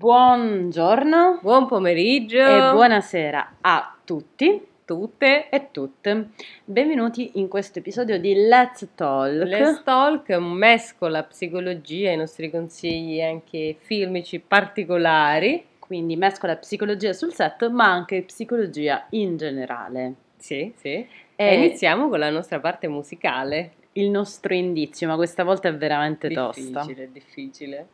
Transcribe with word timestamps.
Buongiorno 0.00 1.40
Buon 1.42 1.66
pomeriggio 1.66 2.38
e 2.38 2.72
buonasera 2.72 3.56
a 3.60 3.96
tutti 4.02 4.66
tutte. 4.86 5.50
e 5.50 5.68
tutte. 5.70 6.28
Benvenuti 6.64 7.32
in 7.34 7.48
questo 7.48 7.80
episodio 7.80 8.18
di 8.18 8.32
Let's 8.32 8.88
Talk. 8.94 9.46
Let's 9.46 9.82
Talk 9.82 10.30
mescola 10.38 11.22
psicologia, 11.24 12.12
i 12.12 12.16
nostri 12.16 12.50
consigli 12.50 13.20
anche 13.20 13.76
filmici 13.78 14.38
particolari. 14.38 15.66
Quindi 15.78 16.16
mescola 16.16 16.56
psicologia 16.56 17.12
sul 17.12 17.34
set, 17.34 17.68
ma 17.68 17.92
anche 17.92 18.22
psicologia 18.22 19.04
in 19.10 19.36
generale. 19.36 20.14
Sì, 20.38 20.72
sì. 20.76 20.88
E 20.94 21.08
E 21.36 21.54
iniziamo 21.56 22.08
con 22.08 22.20
la 22.20 22.30
nostra 22.30 22.58
parte 22.58 22.88
musicale. 22.88 23.72
il 23.92 24.08
nostro 24.08 24.54
indizio, 24.54 25.06
ma 25.08 25.16
questa 25.16 25.44
volta 25.44 25.68
è 25.68 25.74
veramente 25.74 26.30
tosta. 26.30 26.62
Difficile, 26.62 27.12
difficile. 27.12 27.86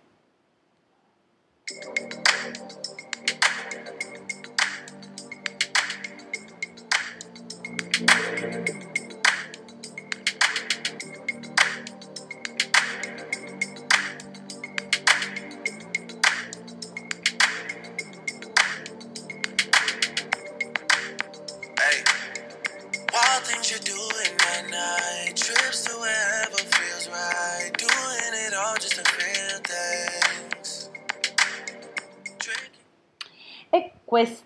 Thank 1.68 2.14
you. 2.14 2.25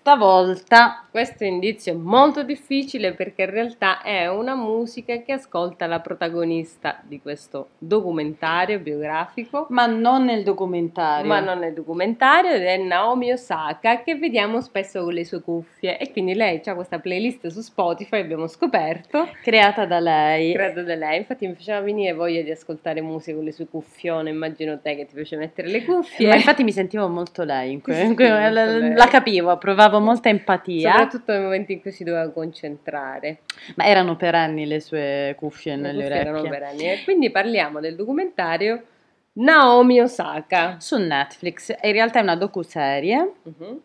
Questa 0.03 0.15
volta 0.15 1.00
Questo 1.11 1.43
indizio 1.43 1.91
è 1.91 1.95
molto 1.95 2.41
difficile 2.41 3.11
perché 3.11 3.41
in 3.41 3.49
realtà 3.49 4.01
è 4.01 4.27
una 4.29 4.55
musica 4.55 5.21
che 5.21 5.33
ascolta 5.33 5.85
la 5.85 5.99
protagonista 5.99 7.01
di 7.03 7.19
questo 7.21 7.71
documentario 7.77 8.79
biografico. 8.79 9.65
ma 9.71 9.87
non 9.87 10.23
nel 10.23 10.43
documentario. 10.43 11.27
Ma 11.27 11.41
non 11.41 11.63
è 11.63 11.73
documentario 11.73 12.51
ed 12.51 12.63
è 12.63 12.77
Naomi 12.77 13.33
Osaka 13.33 14.03
che 14.03 14.15
vediamo 14.15 14.61
spesso 14.61 15.03
con 15.03 15.11
le 15.11 15.25
sue 15.25 15.41
cuffie 15.41 15.97
e 15.97 16.13
quindi 16.13 16.33
lei 16.33 16.61
ha 16.63 16.73
questa 16.75 16.99
playlist 16.99 17.47
su 17.47 17.59
Spotify, 17.59 18.19
abbiamo 18.19 18.47
scoperto, 18.47 19.27
creata 19.43 19.85
da 19.85 19.99
lei. 19.99 20.53
credo 20.53 20.81
da 20.83 20.95
lei, 20.95 21.17
infatti 21.17 21.45
mi 21.45 21.55
faceva 21.55 21.81
venire 21.81 22.13
voglia 22.13 22.41
di 22.41 22.51
ascoltare 22.51 23.01
musica 23.01 23.35
con 23.35 23.43
le 23.43 23.51
sue 23.51 23.67
cuffione, 23.67 24.29
immagino 24.29 24.79
te 24.79 24.95
che 24.95 25.05
ti 25.05 25.13
piace 25.13 25.35
mettere 25.35 25.67
le 25.67 25.83
cuffie. 25.83 26.29
Ma 26.29 26.35
infatti 26.35 26.63
mi 26.63 26.71
sentivo 26.71 27.09
molto 27.09 27.43
lei, 27.43 27.73
in 27.73 27.81
que- 27.81 28.01
in 28.01 28.15
que- 28.15 28.49
la 28.49 29.07
capivo, 29.07 29.57
provavo 29.57 29.99
molta 29.99 30.29
empatia, 30.29 31.00
Soprattutto 31.01 31.31
nei 31.33 31.41
momenti 31.41 31.73
in 31.73 31.81
cui 31.81 31.91
si 31.91 32.03
doveva 32.03 32.29
concentrare. 32.31 33.39
ma 33.75 33.85
erano 33.85 34.15
perenni 34.15 34.65
le 34.65 34.79
sue 34.79 35.35
cuffie 35.37 35.75
Le 35.75 35.81
nelle 35.81 36.03
cuffie 36.03 36.19
erano 36.19 36.39
orecchie. 36.39 36.57
per 36.59 36.67
anni. 36.67 36.83
E 36.91 37.03
quindi 37.03 37.29
parliamo 37.31 37.79
del 37.79 37.95
documentario 37.95 38.83
Naomi 39.33 39.99
Osaka. 40.01 40.75
Su 40.79 40.97
Netflix, 40.97 41.69
in 41.81 41.91
realtà 41.93 42.19
è 42.19 42.23
una 42.23 42.35
docuserie 42.35 43.33
Mhm. 43.43 43.79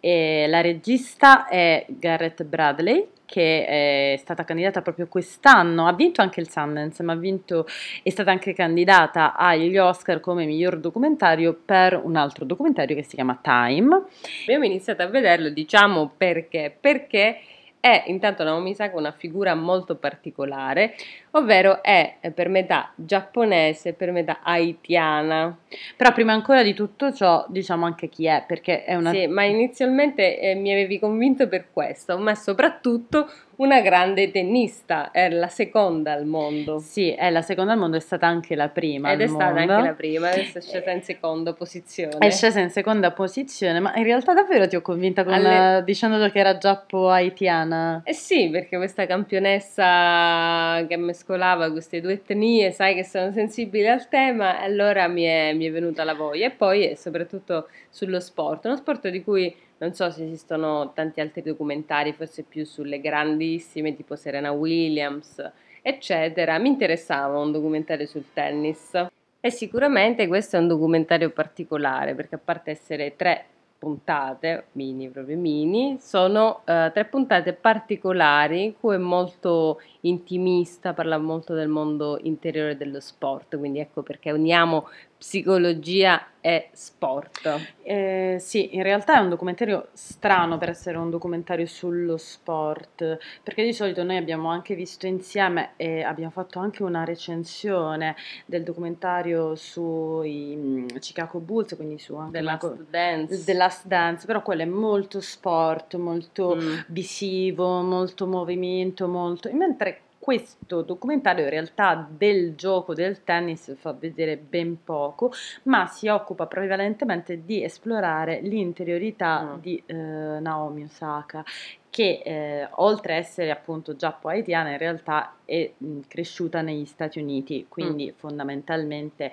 e 0.00 0.46
la 0.48 0.60
regista 0.60 1.48
è 1.48 1.84
Garrett 1.88 2.44
Bradley 2.44 3.08
che 3.26 3.66
è 4.12 4.16
stata 4.18 4.44
candidata 4.44 4.82
proprio 4.82 5.08
quest'anno, 5.08 5.88
ha 5.88 5.92
vinto 5.92 6.22
anche 6.22 6.38
il 6.40 6.48
Sundance, 6.48 7.02
ma 7.02 7.14
ha 7.14 7.16
vinto, 7.16 7.66
è 8.04 8.08
stata 8.10 8.30
anche 8.30 8.52
candidata 8.54 9.34
agli 9.34 9.76
Oscar 9.76 10.20
come 10.20 10.44
miglior 10.46 10.78
documentario 10.78 11.52
per 11.52 12.00
un 12.00 12.14
altro 12.14 12.44
documentario 12.44 12.94
che 12.94 13.02
si 13.02 13.16
chiama 13.16 13.36
Time. 13.42 14.04
Abbiamo 14.42 14.64
iniziato 14.64 15.02
a 15.02 15.06
vederlo, 15.06 15.48
diciamo 15.50 16.12
perché? 16.16 16.72
Perché 16.80 17.40
è 17.80 18.04
intanto 18.06 18.44
Naomi 18.44 18.70
Osaka 18.70 18.96
una 18.96 19.12
figura 19.12 19.56
molto 19.56 19.96
particolare, 19.96 20.94
ovvero 21.36 21.82
è 21.82 22.16
per 22.34 22.48
metà 22.48 22.92
giapponese, 22.94 23.92
per 23.92 24.12
metà 24.12 24.40
haitiana. 24.42 25.56
Però 25.96 26.12
prima 26.12 26.32
ancora 26.32 26.62
di 26.62 26.74
tutto 26.74 27.12
ciò 27.12 27.44
diciamo 27.48 27.84
anche 27.86 28.08
chi 28.08 28.26
è, 28.26 28.44
perché 28.46 28.84
è 28.84 28.94
una... 28.94 29.10
Sì, 29.10 29.26
ma 29.26 29.44
inizialmente 29.44 30.38
eh, 30.38 30.54
mi 30.54 30.72
avevi 30.72 30.98
convinto 30.98 31.48
per 31.48 31.66
questo, 31.72 32.18
ma 32.18 32.34
soprattutto 32.34 33.28
una 33.56 33.80
grande 33.80 34.30
tennista, 34.30 35.10
è 35.10 35.30
la 35.30 35.48
seconda 35.48 36.12
al 36.12 36.26
mondo. 36.26 36.78
Sì, 36.78 37.12
è 37.12 37.30
la 37.30 37.40
seconda 37.40 37.72
al 37.72 37.78
mondo, 37.78 37.96
è 37.96 38.00
stata 38.00 38.26
anche 38.26 38.54
la 38.54 38.68
prima 38.68 39.12
Ed 39.12 39.22
è 39.22 39.26
stata 39.26 39.54
mondo. 39.54 39.72
anche 39.72 39.88
la 39.88 39.94
prima, 39.94 40.28
adesso 40.28 40.58
è 40.58 40.60
scesa 40.60 40.90
in 40.90 41.02
seconda 41.02 41.54
posizione. 41.54 42.18
È 42.18 42.30
scesa 42.30 42.60
in 42.60 42.70
seconda 42.70 43.12
posizione, 43.12 43.80
ma 43.80 43.94
in 43.94 44.04
realtà 44.04 44.34
davvero 44.34 44.68
ti 44.68 44.76
ho 44.76 44.82
convinta 44.82 45.24
con, 45.24 45.32
Alle- 45.32 45.78
eh, 45.78 45.84
dicendo 45.84 46.28
che 46.30 46.38
era 46.38 46.58
giappo 46.58 47.08
haitiana. 47.08 48.02
Eh 48.04 48.12
sì, 48.12 48.50
perché 48.50 48.76
questa 48.76 49.06
campionessa 49.06 50.84
che 50.86 50.96
mescolava 51.26 51.72
queste 51.72 52.00
due 52.00 52.12
etnie, 52.12 52.70
sai 52.70 52.94
che 52.94 53.04
sono 53.04 53.32
sensibili 53.32 53.88
al 53.88 54.08
tema, 54.08 54.60
allora 54.60 55.08
mi 55.08 55.24
è, 55.24 55.52
mi 55.54 55.66
è 55.66 55.72
venuta 55.72 56.04
la 56.04 56.14
voglia. 56.14 56.46
E 56.46 56.50
poi, 56.52 56.88
e 56.88 56.96
soprattutto 56.96 57.68
sullo 57.90 58.20
sport, 58.20 58.66
uno 58.66 58.76
sport 58.76 59.08
di 59.08 59.24
cui 59.24 59.52
non 59.78 59.92
so 59.92 60.08
se 60.10 60.22
esistono 60.22 60.92
tanti 60.94 61.20
altri 61.20 61.42
documentari, 61.42 62.12
forse 62.12 62.44
più 62.44 62.64
sulle 62.64 63.00
grandissime, 63.00 63.96
tipo 63.96 64.14
Serena 64.14 64.52
Williams, 64.52 65.42
eccetera. 65.82 66.58
Mi 66.58 66.68
interessava 66.68 67.38
un 67.38 67.50
documentario 67.50 68.06
sul 68.06 68.26
tennis. 68.32 69.06
E 69.40 69.50
sicuramente 69.50 70.28
questo 70.28 70.56
è 70.56 70.60
un 70.60 70.68
documentario 70.68 71.30
particolare, 71.30 72.14
perché 72.14 72.36
a 72.36 72.40
parte 72.42 72.70
essere 72.70 73.16
tre 73.16 73.46
puntate, 73.78 74.66
mini, 74.72 75.08
proprio 75.08 75.36
mini, 75.36 75.98
sono 76.00 76.62
eh, 76.64 76.90
tre 76.92 77.04
puntate 77.04 77.52
particolari 77.52 78.64
in 78.64 78.74
cui 78.78 78.94
è 78.94 78.98
molto 78.98 79.80
intimista, 80.00 80.94
parla 80.94 81.18
molto 81.18 81.54
del 81.54 81.68
mondo 81.68 82.18
interiore 82.22 82.76
dello 82.76 83.00
sport, 83.00 83.58
quindi 83.58 83.78
ecco 83.78 84.02
perché 84.02 84.30
uniamo 84.30 84.88
psicologia 85.18 86.26
e 86.40 86.68
sport. 86.72 87.74
Eh, 87.82 88.36
sì, 88.38 88.76
in 88.76 88.82
realtà 88.82 89.16
è 89.16 89.18
un 89.20 89.28
documentario 89.28 89.88
strano 89.94 90.58
per 90.58 90.68
essere 90.68 90.96
un 90.96 91.10
documentario 91.10 91.66
sullo 91.66 92.16
sport, 92.16 93.18
perché 93.42 93.64
di 93.64 93.72
solito 93.72 94.02
noi 94.04 94.16
abbiamo 94.16 94.48
anche 94.48 94.74
visto 94.74 95.06
insieme 95.06 95.70
e 95.76 96.02
abbiamo 96.02 96.30
fatto 96.30 96.58
anche 96.60 96.82
una 96.84 97.04
recensione 97.04 98.14
del 98.44 98.62
documentario 98.62 99.54
sui 99.56 100.54
mm, 100.56 100.86
Chicago 101.00 101.38
Bulls, 101.40 101.74
quindi 101.76 101.98
su 101.98 102.16
The 102.30 102.40
Last 102.40 102.60
co- 102.60 102.76
Dance. 102.88 103.44
The 103.44 103.52
Last 103.54 103.86
Dance, 103.86 104.26
però 104.26 104.42
quello 104.42 104.62
è 104.62 104.66
molto 104.66 105.20
sport, 105.20 105.96
molto 105.96 106.54
Mm. 106.56 106.78
visivo, 106.88 107.80
molto 107.82 108.26
movimento, 108.26 109.08
molto... 109.08 109.50
Mentre 109.52 110.00
questo 110.26 110.82
documentario 110.82 111.44
in 111.44 111.50
realtà 111.50 112.04
del 112.10 112.56
gioco 112.56 112.94
del 112.94 113.22
tennis 113.22 113.76
fa 113.76 113.92
vedere 113.92 114.36
ben 114.36 114.82
poco, 114.82 115.30
ma 115.64 115.86
si 115.86 116.08
occupa 116.08 116.46
prevalentemente 116.46 117.44
di 117.44 117.62
esplorare 117.62 118.40
l'interiorità 118.40 119.42
Mm. 119.54 119.60
di 119.60 119.80
eh, 119.86 119.94
Naomi 119.94 120.82
Osaka 120.82 121.44
che 121.88 122.22
eh, 122.24 122.68
oltre 122.72 123.12
a 123.14 123.16
essere 123.18 123.52
appunto 123.52 123.94
giappo-haitiana 123.94 124.70
in 124.72 124.78
realtà 124.78 125.36
è 125.44 125.70
mh, 125.76 126.00
cresciuta 126.08 126.60
negli 126.60 126.86
Stati 126.86 127.20
Uniti, 127.20 127.66
quindi 127.68 128.12
fondamentalmente 128.16 129.30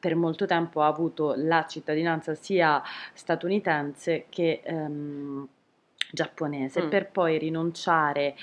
per 0.00 0.16
molto 0.16 0.46
tempo 0.46 0.82
ha 0.82 0.88
avuto 0.88 1.34
la 1.36 1.64
cittadinanza 1.68 2.34
sia 2.34 2.82
statunitense 3.12 4.26
che 4.30 4.62
ehm, 4.64 5.46
giapponese, 6.10 6.84
Mm. 6.84 6.88
per 6.88 7.10
poi 7.10 7.36
rinunciare 7.38 8.34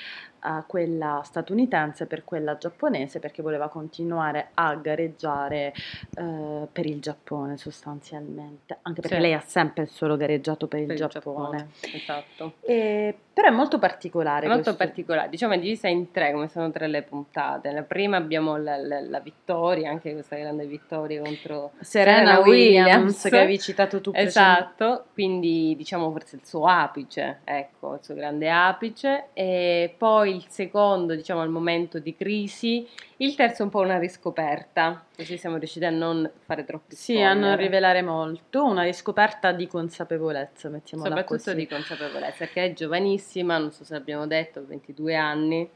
a 0.46 0.64
quella 0.68 1.22
statunitense 1.24 2.06
per 2.06 2.24
quella 2.24 2.58
giapponese 2.58 3.20
perché 3.20 3.42
voleva 3.42 3.68
continuare 3.68 4.50
a 4.54 4.76
gareggiare 4.76 5.74
eh, 6.18 6.68
per 6.72 6.86
il 6.86 7.00
Giappone 7.02 7.58
sostanzialmente, 7.58 8.78
anche 8.84 9.02
perché 9.02 9.16
Sì. 9.18 9.22
lei 9.22 9.34
ha 9.34 9.44
sempre 9.46 9.86
solo 9.88 10.16
gareggiato 10.18 10.68
per 10.68 10.80
il 10.80 10.86
Per 10.86 10.96
il 10.96 11.02
Giappone. 11.08 11.68
Esatto. 11.94 12.54
E- 12.62 13.16
però 13.36 13.50
è 13.50 13.52
molto 13.52 13.80
particolare. 13.80 14.46
È 14.46 14.48
molto 14.48 14.64
questo. 14.64 14.84
particolare, 14.86 15.28
diciamo 15.30 15.54
è 15.54 15.60
divisa 15.60 15.90
in 15.90 16.10
tre, 16.12 16.32
come 16.32 16.48
sono 16.48 16.72
tre 16.72 16.88
le 16.88 17.02
puntate. 17.02 17.70
La 17.72 17.82
prima 17.84 18.16
abbiamo 18.16 18.56
la, 18.56 18.78
la- 18.78 19.02
la 19.02 19.20
vittoria, 19.20 19.90
anche 19.90 20.14
questa 20.14 20.38
grande 20.38 20.66
vittoria 20.66 21.22
contro 21.22 21.72
Serena 21.82 22.18
Serena 22.36 22.40
Williams, 22.40 22.88
Williams. 22.96 23.22
che 23.24 23.38
avevi 23.38 23.60
citato 23.60 24.00
tu 24.00 24.12
Esatto, 24.14 25.06
quindi 25.14 25.76
diciamo 25.76 26.12
forse 26.12 26.38
il 26.38 26.46
suo 26.46 26.66
apice, 26.66 27.40
ecco, 27.44 27.96
il 27.96 28.00
suo 28.04 28.14
grande 28.16 28.50
apice. 28.50 29.26
E 29.34 29.94
poi 29.98 30.35
il 30.36 30.46
secondo, 30.50 31.16
diciamo, 31.16 31.42
al 31.42 31.50
momento 31.50 32.00
di 32.00 32.16
crisi. 32.16 32.88
Il 33.18 33.36
terzo 33.36 33.62
è 33.62 33.66
un 33.66 33.72
po' 33.72 33.80
una 33.80 33.98
riscoperta, 33.98 35.06
così 35.16 35.38
siamo 35.38 35.58
riusciti 35.58 35.86
a 35.86 35.90
non 35.90 36.30
fare 36.46 36.64
troppi 36.66 36.96
Sì, 36.96 37.14
spoiler. 37.14 37.28
a 37.30 37.34
non 37.34 37.56
rivelare 37.56 38.02
molto, 38.02 38.64
una 38.66 38.84
riscoperta 38.84 39.52
di 39.52 39.68
consapevolezza, 39.68 40.70
mettiamola 40.70 41.10
Soprattutto 41.10 41.44
così. 41.52 41.56
di 41.56 41.68
consapevolezza, 41.68 42.38
perché 42.40 42.66
è 42.66 42.74
giovanissima, 42.74 43.58
non 43.58 43.72
so 43.72 43.84
se 43.84 43.94
l'abbiamo 43.94 44.28
detto, 44.28 44.66
22 44.66 45.16
anni. 45.16 45.70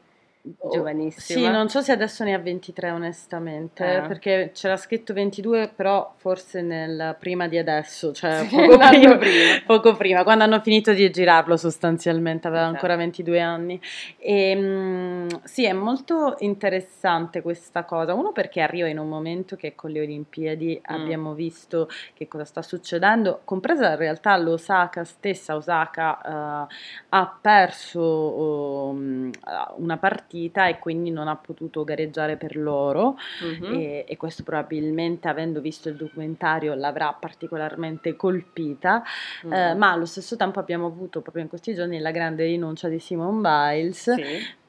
Oh, 0.60 0.70
giovanissima. 0.72 1.22
Sì, 1.48 1.52
non 1.52 1.68
so 1.68 1.82
se 1.82 1.92
adesso 1.92 2.24
ne 2.24 2.34
ha 2.34 2.40
23 2.40 2.92
onestamente, 2.92 3.84
Ah. 3.98 4.08
perché 4.08 4.52
c'era 4.54 4.78
scritto 4.78 5.14
22, 5.14 5.70
però 5.76 6.14
forse 6.16 6.62
nel 6.62 7.18
prima 7.20 7.50
di 7.50 7.58
adesso, 7.58 8.14
cioè 8.14 8.46
Sì, 8.48 8.56
poco 8.56 8.78
prima, 8.88 9.18
prima. 9.18 9.62
poco 9.66 9.96
prima, 9.98 10.24
quando 10.24 10.46
hanno 10.46 10.62
finito 10.62 10.94
di 10.94 11.10
girarlo 11.12 11.58
sostanzialmente, 11.58 12.48
aveva 12.48 12.62
Esatto. 12.64 12.76
ancora 12.78 12.96
22 12.96 13.42
anni. 13.42 13.82
E, 14.18 14.56
mm, 14.56 15.28
sì, 15.44 15.66
è 15.66 15.74
molto 15.74 16.36
interessante 16.40 17.42
questa 17.42 17.84
cosa, 17.84 18.14
uno 18.14 18.32
perché 18.32 18.62
arriva 18.62 18.88
in 18.88 18.98
un 18.98 19.10
momento 19.10 19.58
che 19.58 19.76
con 19.76 19.92
le 19.92 20.00
Olimpiadi 20.02 20.82
Mm. 20.82 20.96
abbiamo 20.96 21.34
visto 21.34 21.90
che 22.14 22.30
cosa 22.30 22.46
sta 22.46 22.62
succedendo, 22.62 23.42
compresa 23.44 23.90
in 23.92 23.98
realtà 23.98 24.38
l'Osaka 24.38 25.04
stessa, 25.04 25.58
Osaka 25.58 26.68
eh, 26.70 26.74
ha 27.10 27.38
perso 27.42 28.02
um, 28.02 29.30
una 29.76 29.98
partita 29.98 30.28
e 30.46 30.80
quindi 30.80 31.12
non 31.12 31.28
ha 31.28 31.36
potuto 31.36 31.84
gareggiare 31.84 32.38
per 32.38 32.56
loro 32.56 33.18
Mhm. 33.42 33.74
e, 33.74 34.06
e 34.08 34.18
questo 34.18 34.44
probabilmente 34.44 35.28
avendo 35.28 35.60
visto 35.62 35.90
il 35.90 35.96
documentario 35.96 36.74
l'avrà 36.76 37.16
particolarmente 37.20 38.16
colpita, 38.16 39.04
Mm. 39.46 39.54
eh, 39.54 39.74
ma 39.76 39.92
allo 39.92 40.06
stesso 40.06 40.36
tempo 40.36 40.60
abbiamo 40.60 40.86
avuto 40.88 41.22
proprio 41.22 41.44
in 41.44 41.50
questi 41.50 41.74
giorni 41.74 42.00
la 42.00 42.12
grande 42.12 42.46
rinuncia 42.46 42.88
di 42.88 43.00
Simone 43.00 43.42
Biles 43.42 44.14
Sì. 44.14 44.24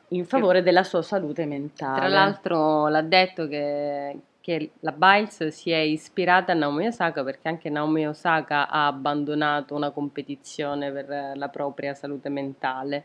in 0.08 0.25
favore 0.25 0.62
della 0.62 0.82
sua 0.82 1.02
salute 1.02 1.46
mentale. 1.46 1.99
Tra 2.00 2.08
l'altro 2.08 2.88
l'ha 2.88 3.02
detto 3.02 3.46
che, 3.46 4.19
che 4.40 4.70
la 4.81 4.93
Biles 4.93 5.49
si 5.49 5.70
è 5.70 5.76
ispirata 5.78 6.52
a 6.52 6.55
Naomi 6.55 6.87
Osaka 6.87 7.22
perché 7.22 7.49
anche 7.49 7.69
Naomi 7.70 8.06
Osaka 8.08 8.69
ha 8.69 8.87
abbandonato 8.87 9.75
una 9.75 9.90
competizione 9.90 10.90
per 10.90 11.32
la 11.37 11.49
propria 11.49 11.94
salute 11.94 12.28
mentale. 12.28 13.05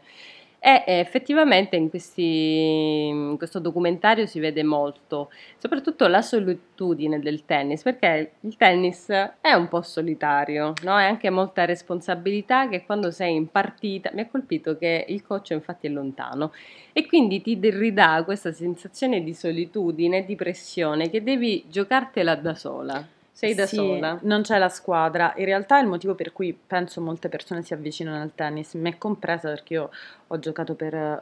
E 0.68 0.84
effettivamente 0.88 1.76
in, 1.76 1.92
questi- 1.92 3.06
in 3.08 3.36
questo 3.38 3.60
documentario 3.60 4.26
si 4.26 4.40
vede 4.40 4.64
molto, 4.64 5.30
soprattutto 5.58 6.08
la 6.08 6.24
solitudine 6.24 7.20
del 7.20 7.46
tennis, 7.46 7.84
perché 7.84 8.32
il 8.40 8.58
tennis 8.58 9.10
è 9.42 9.54
un 9.54 9.68
po' 9.68 9.84
solitario, 9.84 10.74
no? 10.82 10.98
È 10.98 11.04
anche 11.04 11.30
molta 11.30 11.66
responsabilità 11.66 12.68
che 12.68 12.84
quando 12.84 13.12
sei 13.12 13.36
in 13.36 13.52
partita, 13.52 14.10
mi 14.14 14.22
ha 14.22 14.28
colpito 14.28 14.76
che 14.76 15.06
il 15.08 15.22
coach 15.22 15.52
infatti 15.52 15.86
è 15.86 15.92
lontano, 15.92 16.52
e 16.94 17.06
quindi 17.06 17.42
ti 17.42 17.60
ridà 17.70 18.24
questa 18.24 18.52
sensazione 18.52 19.24
di 19.24 19.36
solitudine, 19.36 20.26
di 20.26 20.36
pressione, 20.36 21.12
che 21.12 21.22
devi 21.22 21.64
giocartela 21.68 22.34
da 22.34 22.56
sola. 22.56 23.08
Sei 23.36 23.54
da 23.54 23.66
Sì, 23.66 23.76
sola. 23.76 24.18
Non 24.24 24.44
c'è 24.44 24.58
la 24.58 24.70
squadra. 24.70 25.34
In 25.36 25.44
realtà 25.44 25.78
il 25.80 25.88
motivo 25.88 26.16
per 26.16 26.32
cui 26.32 26.54
penso 26.54 27.02
molte 27.02 27.28
persone 27.28 27.64
si 27.64 27.74
avvicinano 27.74 28.22
al 28.22 28.34
tennis, 28.34 28.76
me 28.76 28.98
compresa 28.98 29.50
perché 29.50 29.74
io 29.74 29.90
ho 30.28 30.40
giocato 30.40 30.74
per 30.74 30.94
eh, 30.96 31.22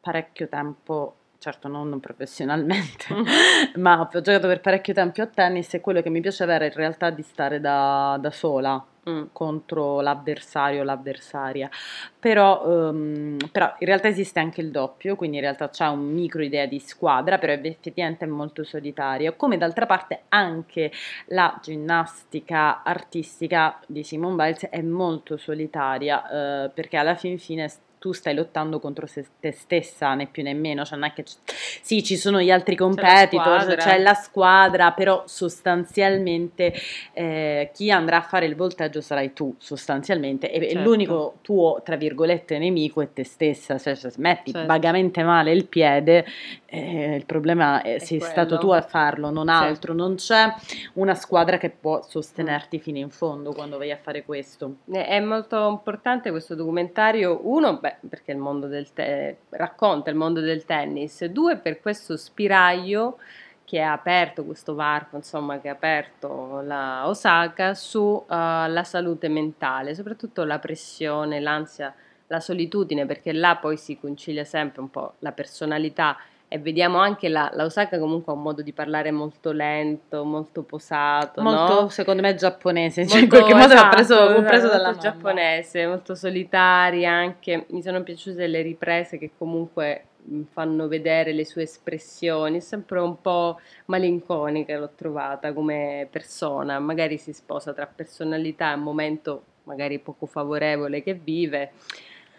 parecchio 0.00 0.48
tempo, 0.48 1.16
certo 1.38 1.68
non 1.68 1.98
professionalmente, 2.00 3.06
ma 3.76 4.00
ho 4.00 4.20
giocato 4.20 4.46
per 4.46 4.60
parecchio 4.60 4.94
tempo 4.94 5.22
a 5.22 5.26
tennis 5.26 5.74
e 5.74 5.80
quello 5.80 6.02
che 6.02 6.10
mi 6.10 6.20
piaceva 6.20 6.54
era 6.54 6.64
in 6.64 6.72
realtà 6.72 7.10
di 7.10 7.22
stare 7.22 7.60
da, 7.60 8.18
da 8.20 8.30
sola 8.30 8.84
Mm. 9.08 9.24
contro 9.32 10.00
l'avversario 10.00 10.82
o 10.82 10.84
l'avversaria. 10.84 11.70
Però, 12.18 12.88
ehm, 12.90 13.36
però 13.50 13.74
in 13.78 13.86
realtà 13.86 14.08
esiste 14.08 14.38
anche 14.38 14.60
il 14.60 14.70
doppio, 14.70 15.16
quindi 15.16 15.36
in 15.36 15.42
realtà 15.42 15.68
c'è 15.70 15.86
un 15.86 16.00
micro 16.12 16.42
idea 16.42 16.66
di 16.66 16.78
squadra, 16.78 17.38
però 17.38 17.52
effettivamente 17.52 18.24
è 18.24 18.28
molto 18.28 18.64
solitario. 18.64 19.34
Come 19.36 19.56
d'altra 19.56 19.86
parte 19.86 20.22
anche 20.28 20.90
la 21.26 21.58
ginnastica 21.62 22.82
artistica 22.82 23.80
di 23.86 24.02
Simone 24.02 24.34
Biles 24.34 24.66
è 24.68 24.82
molto 24.82 25.36
solitaria, 25.38 26.64
eh, 26.64 26.70
perché 26.70 26.96
alla 26.98 27.14
fin 27.14 27.38
fine 27.38 27.70
tu 27.98 28.12
stai 28.12 28.34
lottando 28.34 28.78
contro 28.80 29.06
se- 29.06 29.26
te 29.40 29.52
stessa, 29.52 30.14
né 30.14 30.26
più 30.26 30.42
né 30.42 30.54
meno, 30.54 30.84
cioè 30.84 30.98
non 30.98 31.08
è 31.08 31.12
che 31.12 31.22
c- 31.24 31.36
sì, 31.82 32.02
ci 32.02 32.16
sono 32.16 32.40
gli 32.40 32.50
altri 32.50 32.76
competitor, 32.76 33.60
squadra. 33.62 33.76
c'è 33.76 33.98
la 33.98 34.14
squadra, 34.14 34.92
però 34.92 35.22
sostanzialmente 35.26 36.72
eh, 37.12 37.70
chi 37.72 37.90
andrà 37.90 38.18
a 38.18 38.22
fare 38.22 38.46
il 38.46 38.54
volteggio 38.56 39.00
sarai 39.00 39.32
tu, 39.32 39.54
sostanzialmente, 39.58 40.50
e, 40.50 40.68
Certo. 40.70 40.88
l'unico 40.88 41.34
tuo, 41.42 41.80
tra 41.84 41.96
virgolette, 41.96 42.58
nemico 42.58 43.00
è 43.00 43.12
te 43.12 43.24
stessa, 43.24 43.78
cioè 43.78 43.94
se 43.94 44.12
metti 44.18 44.52
Certo. 44.52 44.66
vagamente 44.66 45.22
male 45.22 45.52
il 45.52 45.66
piede, 45.66 46.24
eh, 46.66 47.14
il 47.16 47.24
problema 47.26 47.82
è, 47.82 47.94
È 47.94 47.98
sei 47.98 48.18
quello. 48.18 48.32
stato 48.32 48.58
tu 48.58 48.70
a 48.70 48.80
farlo, 48.82 49.30
non 49.30 49.48
altro, 49.48 49.92
non 49.94 50.16
c'è 50.16 50.52
una 50.94 51.14
squadra 51.14 51.58
che 51.58 51.70
può 51.70 52.02
sostenerti 52.02 52.78
fino 52.78 52.98
in 52.98 53.10
fondo 53.10 53.52
quando 53.52 53.78
vai 53.78 53.90
a 53.90 53.96
fare 53.96 54.24
questo. 54.24 54.76
È 54.90 55.18
molto 55.20 55.68
importante 55.68 56.30
questo 56.30 56.54
documentario, 56.54 57.40
uno, 57.44 57.78
beh, 57.78 57.87
perché 58.08 58.32
il 58.32 58.38
mondo 58.38 58.66
del 58.66 58.92
te- 58.92 59.38
racconta 59.50 60.10
il 60.10 60.16
mondo 60.16 60.40
del 60.40 60.64
tennis, 60.64 61.24
due, 61.26 61.56
per 61.56 61.80
questo 61.80 62.16
spiraglio 62.16 63.18
che 63.64 63.82
ha 63.82 63.92
aperto 63.92 64.44
questo 64.44 64.74
varco, 64.74 65.16
insomma, 65.16 65.60
che 65.60 65.68
ha 65.68 65.72
aperto 65.72 66.60
la 66.62 67.06
Osaka 67.06 67.74
sulla 67.74 68.82
salute 68.84 69.28
mentale, 69.28 69.94
soprattutto 69.94 70.44
la 70.44 70.58
pressione, 70.58 71.38
l'ansia, 71.38 71.94
la 72.28 72.40
solitudine, 72.40 73.04
perché 73.04 73.32
là 73.32 73.56
poi 73.56 73.76
si 73.76 73.98
concilia 73.98 74.44
sempre 74.44 74.80
un 74.80 74.90
po' 74.90 75.14
la 75.18 75.32
personalità 75.32 76.16
e 76.48 76.58
vediamo 76.58 76.98
anche 76.98 77.28
la, 77.28 77.50
la 77.52 77.64
Osaka 77.64 77.98
comunque 77.98 78.32
ha 78.32 78.36
un 78.36 78.42
modo 78.42 78.62
di 78.62 78.72
parlare 78.72 79.10
molto 79.10 79.52
lento, 79.52 80.24
molto 80.24 80.62
posato, 80.62 81.42
Molto, 81.42 81.80
no? 81.82 81.88
secondo 81.90 82.22
me, 82.22 82.34
giapponese, 82.34 83.06
cioè 83.06 83.20
in 83.20 83.28
Molto- 83.28 83.36
qualche 83.44 83.54
modo 83.54 83.74
esatto, 83.74 83.94
preso, 83.94 84.14
l'ho 84.14 84.42
preso 84.42 84.66
esatto, 84.66 84.68
dalla 84.68 84.88
molto 84.88 85.00
giapponese, 85.02 85.86
molto 85.86 86.14
solitaria 86.14 87.12
anche. 87.12 87.66
Mi 87.68 87.82
sono 87.82 88.02
piaciute 88.02 88.46
le 88.46 88.62
riprese 88.62 89.18
che 89.18 89.30
comunque 89.36 90.04
fanno 90.52 90.88
vedere 90.88 91.32
le 91.32 91.44
sue 91.44 91.62
espressioni, 91.62 92.60
sempre 92.60 93.00
un 93.00 93.20
po' 93.20 93.60
malinconica 93.86 94.78
l'ho 94.78 94.90
trovata 94.94 95.52
come 95.52 96.06
persona, 96.10 96.78
magari 96.78 97.18
si 97.18 97.32
sposa 97.32 97.72
tra 97.72 97.86
personalità 97.86 98.72
e 98.72 98.74
un 98.74 98.82
momento 98.82 99.42
magari 99.64 99.98
poco 99.98 100.26
favorevole 100.26 101.02
che 101.02 101.12
vive. 101.14 101.72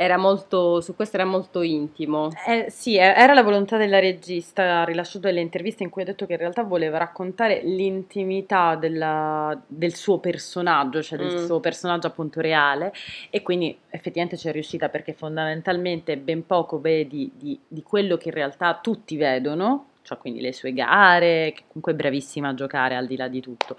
Era 0.02 0.16
molto, 0.16 0.80
su 0.80 0.96
questo 0.96 1.18
era 1.18 1.26
molto 1.26 1.62
intimo. 1.62 2.30
Eh, 2.48 2.68
sì, 2.70 2.96
era 2.96 3.34
la 3.34 3.44
volontà 3.44 3.76
della 3.76 4.00
regista, 4.00 4.80
ha 4.80 4.84
rilasciato 4.86 5.28
delle 5.28 5.42
interviste 5.42 5.84
in 5.84 5.90
cui 5.90 6.04
ha 6.04 6.06
detto 6.06 6.26
che 6.26 6.32
in 6.32 6.38
realtà 6.40 6.64
voleva 6.64 6.98
raccontare 6.98 7.60
l'intimità 7.66 8.76
della- 8.76 9.60
del 9.68 9.94
suo 9.94 10.20
personaggio, 10.20 11.02
cioè 11.02 11.18
del 11.18 11.34
Mm. 11.42 11.46
suo 11.46 11.60
personaggio 11.60 12.08
appunto 12.08 12.40
reale 12.40 12.94
e 13.30 13.42
quindi 13.42 13.78
effettivamente 13.90 14.38
ci 14.38 14.48
è 14.48 14.54
riuscita 14.54 14.88
perché 14.88 15.12
fondamentalmente 15.12 16.16
ben 16.16 16.46
poco 16.46 16.80
vedi 16.80 17.30
di, 17.36 17.60
di 17.68 17.84
quello 17.84 18.16
che 18.16 18.30
in 18.30 18.36
realtà 18.36 18.80
tutti 18.82 19.18
vedono, 19.18 19.88
cioè 20.10 20.18
quindi 20.18 20.42
le 20.42 20.54
sue 20.54 20.74
gare, 20.74 21.52
che 21.56 21.64
comunque 21.68 21.92
è 21.92 21.96
bravissima 21.96 22.50
a 22.50 22.54
giocare 22.56 22.96
al 22.96 23.06
di 23.06 23.16
là 23.16 23.28
di 23.28 23.42
tutto, 23.42 23.78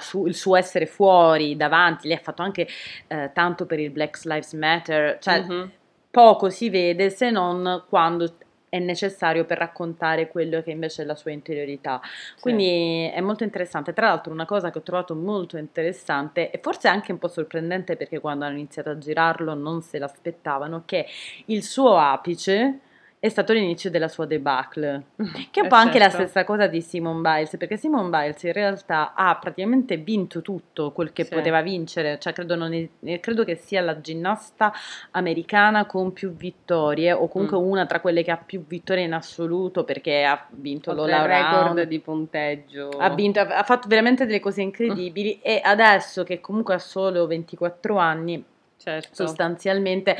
su- 0.00 0.26
il 0.26 0.34
suo 0.34 0.54
essere 0.56 0.86
fuori, 0.86 1.56
davanti, 1.56 2.06
lei 2.06 2.16
ha 2.16 2.20
fatto 2.20 2.42
anche 2.42 2.68
eh, 3.08 3.30
tanto 3.32 3.66
per 3.66 3.80
il 3.80 3.90
Black 3.90 4.24
Lives 4.24 4.52
Matter, 4.52 5.18
cioè 5.20 5.40
Mhm. 5.40 5.70
poco 6.12 6.48
si 6.48 6.70
vede 6.70 7.10
se 7.10 7.30
non 7.30 7.84
quando 7.88 8.36
è 8.68 8.78
necessario 8.80 9.44
per 9.44 9.58
raccontare 9.58 10.28
quello 10.28 10.60
che 10.62 10.72
invece 10.72 11.02
è 11.02 11.04
la 11.04 11.14
sua 11.14 11.30
interiorità. 11.30 12.00
Quindi 12.40 13.08
è 13.12 13.20
molto 13.20 13.44
interessante. 13.44 13.92
Tra 13.92 14.08
l'altro, 14.08 14.32
una 14.32 14.46
cosa 14.46 14.70
che 14.70 14.78
ho 14.78 14.82
trovato 14.82 15.14
molto 15.14 15.56
interessante 15.58 16.50
e 16.50 16.58
forse 16.60 16.88
anche 16.88 17.12
un 17.12 17.18
po' 17.18 17.28
sorprendente 17.28 17.94
perché 17.96 18.18
quando 18.18 18.44
hanno 18.44 18.56
iniziato 18.56 18.90
a 18.90 18.98
girarlo 18.98 19.54
non 19.54 19.80
se 19.82 19.98
l'aspettavano, 20.00 20.82
che 20.86 21.06
il 21.46 21.62
suo 21.62 21.96
apice 21.98 22.80
è 23.24 23.30
stato 23.30 23.54
l'inizio 23.54 23.88
della 23.90 24.08
sua 24.08 24.26
debacle. 24.26 25.04
Che 25.16 25.22
è 25.54 25.60
un 25.60 25.64
Eh, 25.64 25.68
po' 25.68 25.76
anche 25.76 25.98
la 25.98 26.10
certo. 26.10 26.18
stessa 26.26 26.44
cosa 26.44 26.66
di 26.66 26.82
Simone 26.82 27.22
Biles, 27.22 27.56
perché 27.56 27.78
Simone 27.78 28.10
Biles 28.10 28.42
in 28.42 28.52
realtà 28.52 29.14
ha 29.14 29.34
praticamente 29.36 29.96
vinto 29.96 30.42
tutto 30.42 30.92
quel 30.92 31.10
che 31.14 31.24
Sì. 31.24 31.32
poteva 31.32 31.62
vincere, 31.62 32.18
cioè 32.18 32.34
credo, 32.34 32.54
non 32.54 32.74
es- 32.74 32.90
eh, 33.02 33.20
credo 33.20 33.42
che 33.44 33.54
sia 33.54 33.80
la 33.80 33.98
ginnasta 33.98 34.74
americana 35.12 35.86
con 35.86 36.12
più 36.12 36.34
vittorie, 36.34 37.12
o 37.12 37.26
comunque 37.28 37.56
Mm. 37.58 37.62
una 37.62 37.86
tra 37.86 38.00
quelle 38.00 38.22
che 38.22 38.30
ha 38.30 38.36
più 38.36 38.62
vittorie 38.66 39.04
in 39.04 39.14
assoluto, 39.14 39.84
perché 39.84 40.24
ha 40.24 40.46
vinto 40.50 40.90
Oltre 40.90 41.06
l'Ola 41.06 41.24
record 41.24 41.64
Round, 41.64 41.82
di 41.84 41.98
punteggio. 42.00 42.88
ha, 42.90 43.08
vinto- 43.08 43.40
ha 43.40 43.62
fatto 43.62 43.88
veramente 43.88 44.26
delle 44.26 44.40
cose 44.40 44.60
incredibili 44.60 45.40
e 45.40 45.62
adesso 45.64 46.24
che 46.24 46.40
comunque 46.42 46.74
ha 46.74 46.78
solo 46.78 47.26
24 47.26 47.96
anni, 47.96 48.44
Certo. 48.84 49.14
sostanzialmente 49.26 50.14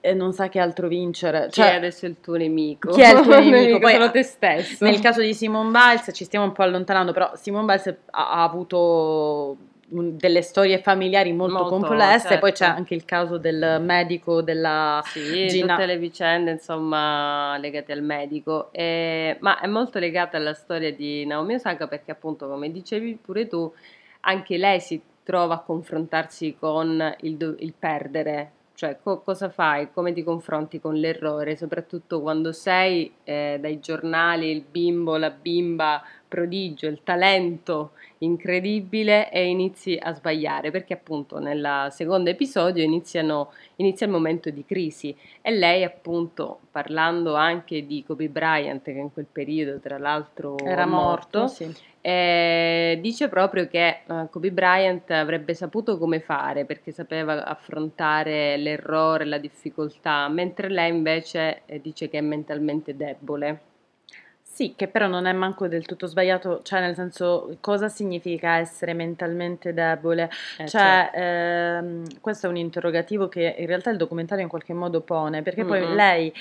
eh, 0.00 0.12
non 0.12 0.34
sa 0.34 0.48
che 0.50 0.58
altro 0.58 0.88
vincere. 0.88 1.46
Chi 1.46 1.60
Cioè, 1.62 1.72
è 1.72 1.74
adesso 1.76 2.04
il 2.04 2.16
tuo 2.20 2.36
nemico? 2.36 2.90
Chi 2.90 3.00
è 3.00 3.14
il 3.14 3.20
tuo 3.22 3.38
nemico? 3.40 3.78
Poi, 3.78 3.92
Solo 3.92 4.10
te 4.10 4.22
stesso. 4.22 4.84
Nel 4.84 5.00
caso 5.00 5.22
di 5.22 5.32
Simone 5.32 5.70
Biles 5.70 6.10
ci 6.12 6.24
stiamo 6.24 6.44
un 6.44 6.52
po' 6.52 6.62
allontanando, 6.62 7.12
però 7.12 7.30
Simone 7.34 7.64
Biles 7.64 7.86
ha, 8.10 8.30
ha 8.32 8.42
avuto 8.42 9.56
delle 9.92 10.42
storie 10.42 10.78
familiari 10.78 11.32
molto, 11.32 11.54
Molto, 11.54 11.70
complesse, 11.78 12.38
poi 12.38 12.50
c'è 12.52 12.58
certo. 12.58 12.76
anche 12.76 12.94
il 12.94 13.04
caso 13.04 13.38
del 13.38 13.78
medico 13.80 14.40
della 14.40 15.02
Sì, 15.04 15.48
Gina- 15.48 15.74
tutte 15.74 15.86
le 15.86 15.98
vicende 15.98 16.52
insomma 16.52 17.56
legate 17.58 17.90
al 17.92 18.02
medico, 18.02 18.68
E- 18.70 19.36
ma 19.40 19.58
è 19.58 19.66
molto 19.66 19.98
legata 19.98 20.36
alla 20.36 20.54
storia 20.54 20.92
di 20.92 21.26
Naomi 21.26 21.54
Osaka 21.54 21.88
perché 21.88 22.12
appunto 22.12 22.46
come 22.48 22.70
dicevi 22.70 23.18
pure 23.20 23.48
tu, 23.48 23.72
anche 24.20 24.56
lei 24.58 24.78
si 24.78 25.00
trova 25.22 25.54
a 25.54 25.60
confrontarsi 25.60 26.56
con 26.58 27.14
il, 27.20 27.36
do- 27.36 27.56
il 27.58 27.74
perdere, 27.78 28.52
Cioè, 28.74 28.98
co- 29.02 29.20
cosa 29.20 29.50
fai? 29.50 29.90
Come 29.92 30.12
ti 30.14 30.22
confronti 30.22 30.80
con 30.80 30.94
l'errore? 30.94 31.54
Soprattutto 31.54 32.22
quando 32.22 32.50
sei 32.52 33.12
eh, 33.24 33.58
dai 33.60 33.78
giornali 33.78 34.50
il 34.50 34.62
bimbo, 34.62 35.16
la 35.18 35.30
bimba 35.30 36.02
prodigio, 36.26 36.86
il 36.86 37.02
talento 37.02 37.92
incredibile 38.18 39.30
e 39.30 39.48
inizi 39.48 39.98
a 40.00 40.14
sbagliare 40.14 40.70
perché 40.70 40.94
appunto 40.94 41.38
nel 41.38 41.88
secondo 41.90 42.30
episodio 42.30 42.82
iniziano, 42.82 43.52
inizia 43.76 44.06
il 44.06 44.12
momento 44.12 44.48
di 44.50 44.64
crisi 44.64 45.14
e 45.42 45.50
lei 45.50 45.84
appunto 45.84 46.60
parlando 46.70 47.34
anche 47.34 47.84
di 47.86 48.02
Kobe 48.06 48.28
Bryant 48.28 48.82
che 48.82 48.90
in 48.92 49.12
quel 49.12 49.26
periodo 49.30 49.78
tra 49.80 49.98
l'altro 49.98 50.56
era 50.64 50.86
morto, 50.86 51.40
morto 51.40 51.46
sì. 51.46 51.74
Eh, 52.02 52.98
dice 53.00 53.28
proprio 53.28 53.66
che 53.68 54.00
uh, 54.06 54.28
Kobe 54.30 54.52
Bryant 54.52 55.10
avrebbe 55.10 55.54
saputo 55.54 55.98
come 55.98 56.20
fare 56.20 56.64
perché 56.64 56.92
sapeva 56.92 57.44
affrontare 57.44 58.56
l'errore, 58.56 59.24
la 59.26 59.38
difficoltà, 59.38 60.28
mentre 60.28 60.68
lei 60.68 60.90
invece 60.90 61.62
eh, 61.66 61.80
dice 61.80 62.08
che 62.08 62.18
è 62.18 62.22
mentalmente 62.22 62.96
debole. 62.96 63.69
Sì, 64.52 64.74
che 64.76 64.88
però 64.88 65.06
non 65.06 65.26
è 65.26 65.32
manco 65.32 65.68
del 65.68 65.86
tutto 65.86 66.06
sbagliato, 66.06 66.60
cioè 66.62 66.80
nel 66.80 66.94
senso 66.94 67.56
cosa 67.60 67.88
significa 67.88 68.56
essere 68.56 68.92
mentalmente 68.94 69.72
debole? 69.72 70.24
Eh, 70.58 70.66
cioè, 70.66 71.08
certo. 71.12 71.16
ehm, 71.16 72.20
questo 72.20 72.46
è 72.46 72.50
un 72.50 72.56
interrogativo 72.56 73.28
che 73.28 73.54
in 73.56 73.66
realtà 73.66 73.90
il 73.90 73.96
documentario 73.96 74.42
in 74.42 74.50
qualche 74.50 74.74
modo 74.74 75.00
pone, 75.00 75.42
perché 75.42 75.64
poi 75.64 75.80
mm-hmm. 75.80 75.94
lei 75.94 76.34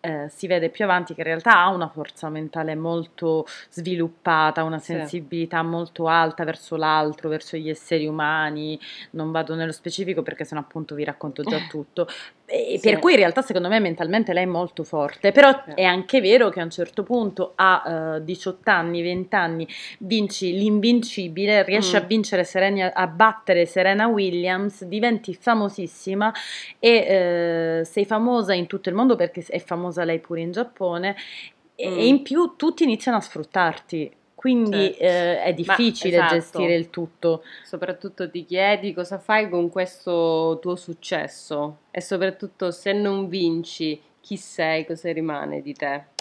eh, 0.00 0.28
si 0.28 0.46
vede 0.46 0.68
più 0.68 0.84
avanti 0.84 1.14
che 1.14 1.22
in 1.22 1.26
realtà 1.26 1.58
ha 1.58 1.70
una 1.70 1.88
forza 1.88 2.28
mentale 2.28 2.74
molto 2.74 3.46
sviluppata, 3.70 4.62
una 4.62 4.78
sensibilità 4.78 5.60
sì. 5.60 5.66
molto 5.66 6.06
alta 6.06 6.44
verso 6.44 6.76
l'altro, 6.76 7.30
verso 7.30 7.56
gli 7.56 7.70
esseri 7.70 8.06
umani, 8.06 8.78
non 9.12 9.32
vado 9.32 9.54
nello 9.54 9.72
specifico 9.72 10.22
perché 10.22 10.44
sennò 10.44 10.60
appunto 10.60 10.94
vi 10.94 11.04
racconto 11.04 11.42
già 11.42 11.58
tutto, 11.68 12.06
e 12.46 12.78
sì. 12.78 12.90
Per 12.90 12.98
cui 12.98 13.12
in 13.12 13.18
realtà 13.18 13.40
secondo 13.40 13.68
me 13.68 13.80
mentalmente 13.80 14.34
lei 14.34 14.42
è 14.42 14.46
molto 14.46 14.84
forte, 14.84 15.32
però 15.32 15.50
sì. 15.64 15.72
è 15.74 15.84
anche 15.84 16.20
vero 16.20 16.50
che 16.50 16.60
a 16.60 16.64
un 16.64 16.70
certo 16.70 17.02
punto 17.02 17.52
a 17.54 18.16
uh, 18.16 18.22
18 18.22 18.70
anni, 18.70 19.00
20 19.00 19.34
anni 19.34 19.68
vinci 20.00 20.52
l'invincibile, 20.52 21.62
riesci 21.62 21.94
mm. 21.94 21.98
a 21.98 22.00
vincere 22.00 22.44
Serena, 22.44 22.92
a 22.92 23.06
battere 23.06 23.64
Serena 23.64 24.08
Williams, 24.08 24.84
diventi 24.84 25.34
famosissima 25.34 26.32
e 26.78 27.80
uh, 27.80 27.84
sei 27.84 28.04
famosa 28.04 28.52
in 28.52 28.66
tutto 28.66 28.90
il 28.90 28.94
mondo 28.94 29.16
perché 29.16 29.42
è 29.48 29.58
famosa 29.58 30.04
lei 30.04 30.18
pure 30.18 30.42
in 30.42 30.52
Giappone 30.52 31.12
mm. 31.12 31.76
e 31.76 32.06
in 32.06 32.22
più 32.22 32.54
tutti 32.56 32.82
iniziano 32.82 33.16
a 33.16 33.20
sfruttarti 33.22 34.12
quindi 34.44 34.92
certo. 34.92 35.02
eh, 35.02 35.42
è 35.42 35.54
difficile 35.54 36.16
esatto. 36.16 36.34
gestire 36.34 36.74
il 36.74 36.90
tutto. 36.90 37.44
Soprattutto 37.62 38.28
ti 38.28 38.44
chiedi 38.44 38.92
cosa 38.92 39.18
fai 39.18 39.48
con 39.48 39.70
questo 39.70 40.58
tuo 40.60 40.76
successo 40.76 41.78
e 41.90 42.02
soprattutto 42.02 42.70
se 42.70 42.92
non 42.92 43.28
vinci, 43.28 43.98
chi 44.20 44.36
sei, 44.36 44.84
cosa 44.84 45.10
rimane 45.14 45.62
di 45.62 45.72
te. 45.72 46.13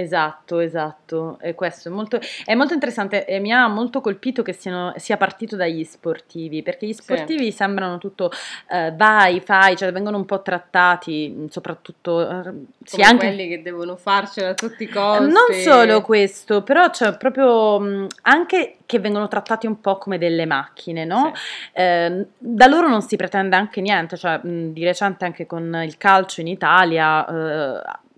Esatto, 0.00 0.60
esatto, 0.60 1.38
e 1.42 1.54
questo 1.54 1.90
è 1.90 1.92
molto, 1.92 2.18
è 2.46 2.54
molto 2.54 2.72
interessante 2.72 3.26
e 3.26 3.38
mi 3.38 3.52
ha 3.52 3.68
molto 3.68 4.00
colpito 4.00 4.42
che 4.42 4.54
siano, 4.54 4.94
sia 4.96 5.18
partito 5.18 5.56
dagli 5.56 5.84
sportivi, 5.84 6.62
perché 6.62 6.86
gli 6.86 6.94
sportivi 6.94 7.50
sì. 7.50 7.52
sembrano 7.52 7.98
tutto 7.98 8.30
eh, 8.70 8.94
vai, 8.96 9.40
fai, 9.40 9.76
cioè 9.76 9.92
vengono 9.92 10.16
un 10.16 10.24
po' 10.24 10.40
trattati, 10.40 11.48
soprattutto 11.50 12.26
eh, 12.26 12.52
sì, 12.82 13.02
anche 13.02 13.26
quelli 13.26 13.48
che 13.48 13.60
devono 13.60 13.96
farcela 13.96 14.48
a 14.48 14.54
tutti 14.54 14.84
i 14.84 14.88
costi. 14.88 15.24
Non 15.24 15.60
solo 15.60 16.00
questo, 16.00 16.62
però 16.62 16.88
c'è 16.88 17.14
proprio 17.18 17.78
mh, 17.78 18.06
anche 18.22 18.76
che 18.86 18.98
vengono 19.00 19.28
trattati 19.28 19.66
un 19.66 19.80
po' 19.80 19.98
come 19.98 20.16
delle 20.16 20.46
macchine, 20.46 21.04
no? 21.04 21.32
Sì. 21.34 21.80
Eh, 21.80 22.26
da 22.38 22.66
loro 22.66 22.88
non 22.88 23.02
si 23.02 23.16
pretende 23.16 23.54
anche 23.54 23.82
niente, 23.82 24.16
cioè 24.16 24.40
mh, 24.42 24.72
di 24.72 24.82
recente 24.82 25.26
anche 25.26 25.44
con 25.44 25.82
il 25.84 25.98
calcio 25.98 26.40
in 26.40 26.46
Italia 26.46 27.26
eh, 27.26 28.08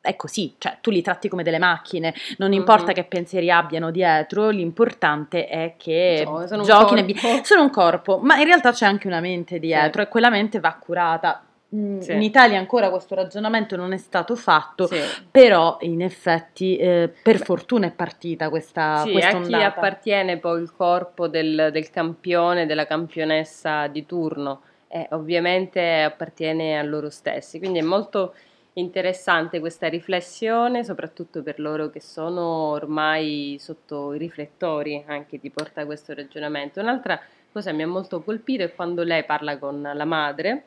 è 0.00 0.16
così, 0.16 0.54
cioè 0.58 0.78
tu 0.80 0.90
li 0.90 1.02
tratti 1.02 1.28
come 1.28 1.42
delle 1.42 1.58
macchine, 1.58 2.14
non 2.38 2.52
importa 2.52 2.86
mm-hmm. 2.86 2.94
che 2.94 3.04
pensieri 3.04 3.50
abbiano 3.50 3.90
dietro, 3.90 4.48
l'importante 4.48 5.46
è 5.46 5.74
che 5.76 6.24
no, 6.26 6.46
sono 6.46 6.62
giochino, 6.62 7.00
un 7.00 7.44
sono 7.44 7.62
un 7.62 7.70
corpo, 7.70 8.18
ma 8.18 8.38
in 8.38 8.44
realtà 8.44 8.72
c'è 8.72 8.86
anche 8.86 9.06
una 9.06 9.20
mente 9.20 9.58
dietro 9.58 10.02
sì. 10.02 10.06
e 10.06 10.10
quella 10.10 10.30
mente 10.30 10.60
va 10.60 10.74
curata. 10.74 11.42
Mm, 11.74 11.98
sì. 11.98 12.12
In 12.12 12.22
Italia 12.22 12.58
ancora 12.58 12.88
questo 12.88 13.14
ragionamento 13.14 13.76
non 13.76 13.92
è 13.92 13.98
stato 13.98 14.34
fatto, 14.36 14.86
sì. 14.86 14.98
però 15.30 15.76
in 15.80 16.00
effetti 16.00 16.76
eh, 16.76 17.12
per 17.22 17.38
fortuna 17.42 17.86
è 17.86 17.90
partita 17.90 18.48
questa 18.48 19.02
sì, 19.04 19.14
a 19.18 19.40
chi 19.40 19.52
appartiene 19.52 20.38
poi 20.38 20.62
il 20.62 20.72
corpo 20.74 21.28
del, 21.28 21.68
del 21.70 21.90
campione, 21.90 22.64
della 22.64 22.86
campionessa 22.86 23.86
di 23.88 24.06
turno, 24.06 24.62
eh, 24.88 25.08
ovviamente 25.10 26.00
appartiene 26.00 26.78
a 26.78 26.82
loro 26.82 27.10
stessi, 27.10 27.58
quindi 27.58 27.80
è 27.80 27.82
molto 27.82 28.32
interessante 28.78 29.60
questa 29.60 29.88
riflessione, 29.88 30.84
soprattutto 30.84 31.42
per 31.42 31.60
loro 31.60 31.90
che 31.90 32.00
sono 32.00 32.42
ormai 32.42 33.56
sotto 33.60 34.14
i 34.14 34.18
riflettori, 34.18 35.04
anche 35.06 35.38
ti 35.38 35.50
porta 35.50 35.82
a 35.82 35.86
questo 35.86 36.14
ragionamento. 36.14 36.80
Un'altra 36.80 37.20
cosa 37.52 37.72
mi 37.72 37.82
ha 37.82 37.86
molto 37.88 38.22
colpito 38.22 38.62
è 38.62 38.74
quando 38.74 39.02
lei 39.02 39.24
parla 39.24 39.58
con 39.58 39.82
la 39.82 40.04
madre 40.04 40.64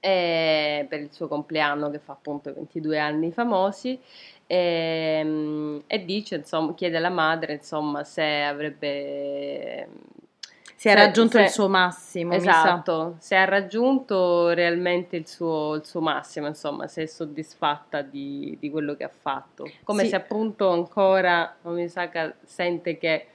eh, 0.00 0.86
per 0.88 1.00
il 1.00 1.12
suo 1.12 1.28
compleanno 1.28 1.90
che 1.90 1.98
fa 1.98 2.12
appunto 2.12 2.52
22 2.52 2.98
anni 2.98 3.32
famosi 3.32 3.98
e, 4.46 4.56
ehm, 5.20 5.82
e 5.86 6.04
dice, 6.04 6.36
insomma, 6.36 6.74
chiede 6.74 6.96
alla 6.96 7.10
madre 7.10 7.54
insomma 7.54 8.02
se 8.04 8.42
avrebbe 8.42 9.88
si 10.80 10.88
è 10.88 10.92
se, 10.92 10.96
raggiunto 10.96 11.36
se, 11.36 11.42
il 11.42 11.50
suo 11.50 11.68
massimo. 11.68 12.32
Esatto, 12.32 13.16
se 13.18 13.36
ha 13.36 13.44
raggiunto 13.44 14.48
realmente 14.48 15.16
il 15.16 15.26
suo, 15.26 15.74
il 15.74 15.84
suo, 15.84 16.00
massimo, 16.00 16.46
insomma, 16.46 16.86
se 16.86 17.02
è 17.02 17.06
soddisfatta 17.06 18.00
di, 18.00 18.56
di 18.58 18.70
quello 18.70 18.94
che 18.96 19.04
ha 19.04 19.10
fatto. 19.12 19.70
Come 19.84 20.04
sì. 20.04 20.08
se 20.08 20.16
appunto 20.16 20.70
ancora 20.70 21.58
Omisaka 21.64 22.34
sente 22.46 22.96
che 22.96 23.26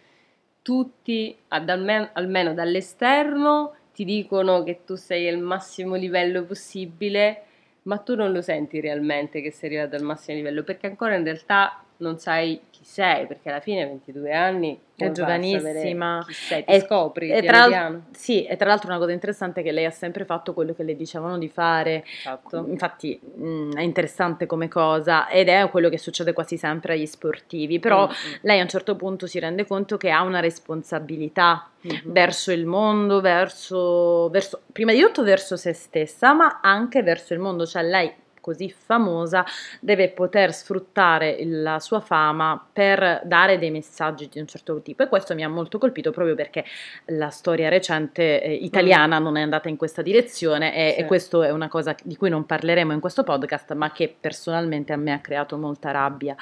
tutti, 0.63 1.37
almeno, 1.49 2.09
almeno 2.13 2.55
dall'esterno, 2.55 3.75
ti 3.93 4.05
dicono 4.05 4.63
che 4.63 4.79
tu 4.83 4.95
sei 4.95 5.27
al 5.27 5.37
massimo 5.37 5.93
livello 5.93 6.45
possibile, 6.45 7.43
ma 7.83 7.99
tu 7.99 8.15
non 8.15 8.31
lo 8.31 8.41
senti 8.41 8.79
realmente 8.79 9.41
che 9.43 9.51
sei 9.51 9.69
arrivato 9.69 9.95
al 9.95 10.01
massimo 10.01 10.35
livello, 10.35 10.63
perché 10.63 10.87
ancora 10.87 11.13
in 11.13 11.23
realtà 11.23 11.84
non 11.97 12.17
sai 12.17 12.61
chi 12.69 12.83
sei, 12.83 13.25
perché 13.25 13.49
alla 13.49 13.59
fine 13.59 13.85
22 13.85 14.33
anni 14.33 14.79
è 14.95 15.11
giovanissima. 15.11 16.23
Chi 16.25 16.33
sei, 16.33 16.63
ti 16.63 16.71
e, 16.71 16.79
scopri. 16.81 17.29
E 17.29 17.41
tra, 17.41 18.01
sì, 18.11 18.45
e 18.45 18.55
tra 18.57 18.67
l'altro 18.67 18.89
una 18.89 18.97
cosa 18.97 19.11
interessante 19.11 19.61
è 19.61 19.63
che 19.63 19.71
lei 19.71 19.85
ha 19.85 19.91
sempre 19.91 20.25
fatto 20.25 20.53
quello 20.53 20.73
che 20.73 20.83
le 20.83 20.95
dicevano 20.95 21.37
di 21.37 21.49
fare. 21.49 22.03
Esatto. 22.05 22.65
Infatti 22.67 23.19
mh, 23.19 23.47
mm, 23.47 23.71
è 23.73 23.81
interessante 23.81 24.45
come 24.45 24.67
cosa 24.67 25.29
ed 25.29 25.49
è 25.49 25.69
quello 25.69 25.89
che 25.89 25.97
succede 25.97 26.33
quasi 26.33 26.57
sempre 26.57 26.93
agli 26.93 27.05
sportivi. 27.05 27.79
Però 27.79 28.07
mm-hmm. 28.07 28.35
lei 28.41 28.59
a 28.59 28.63
un 28.63 28.69
certo 28.69 28.95
punto 28.95 29.27
si 29.27 29.39
rende 29.39 29.65
conto 29.65 29.97
che 29.97 30.11
ha 30.11 30.21
una 30.21 30.39
responsabilità 30.39 31.69
mm-hmm. 31.85 32.11
verso 32.11 32.51
il 32.51 32.65
mondo, 32.65 33.21
verso, 33.21 34.29
verso, 34.29 34.61
prima 34.71 34.91
di 34.91 34.99
tutto 34.99 35.23
verso 35.23 35.55
se 35.55 35.73
stessa, 35.73 36.33
ma 36.33 36.59
anche 36.61 37.03
verso 37.03 37.33
il 37.33 37.39
mondo. 37.39 37.65
Cioè 37.65 37.83
lei 37.83 38.13
così 38.45 38.69
famosa 38.69 39.43
deve 39.79 40.09
poter 40.09 40.53
sfruttare 40.53 41.43
la 41.45 41.79
sua 41.79 41.99
fama 41.99 42.63
per 42.71 43.21
dare 43.23 43.57
dei 43.57 43.71
messaggi 43.71 44.29
di 44.31 44.39
un 44.39 44.45
certo 44.45 44.83
tipo 44.83 45.01
e 45.01 45.07
questo 45.07 45.33
mi 45.33 45.43
ha 45.43 45.49
molto 45.49 45.79
colpito 45.79 46.11
proprio 46.11 46.35
perché 46.35 46.63
la 47.05 47.31
storia 47.31 47.69
recente 47.69 48.43
eh, 48.43 48.53
italiana 48.53 49.19
mm. 49.19 49.23
non 49.23 49.37
è 49.37 49.41
andata 49.41 49.67
in 49.67 49.77
questa 49.77 50.03
direzione 50.03 50.75
e, 50.75 50.93
sì. 50.93 50.99
e 50.99 51.05
questo 51.05 51.41
è 51.41 51.49
una 51.49 51.69
cosa 51.69 51.95
di 52.03 52.15
cui 52.15 52.29
non 52.29 52.45
parleremo 52.45 52.93
in 52.93 52.99
questo 52.99 53.23
podcast 53.23 53.73
ma 53.73 53.91
che 53.91 54.15
personalmente 54.19 54.93
a 54.93 54.97
me 54.97 55.13
ha 55.13 55.19
creato 55.19 55.57
molta 55.57 55.89
rabbia 55.89 56.35